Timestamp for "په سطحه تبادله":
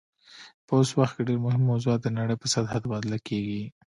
2.39-3.17